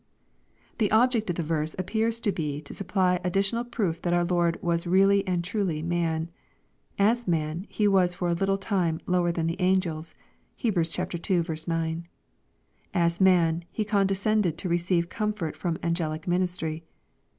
[0.79, 4.57] The object of the verse appears to be to supply additional proof, that our Lord
[4.59, 6.31] was really and truly man.
[6.97, 10.15] As man, He was for I a little time" lower than the angels."
[10.57, 10.75] (Heb.
[10.79, 11.43] ii.
[11.67, 12.07] 9.)
[12.95, 16.83] As man, He condescended to receive comfoit from angelic ministry.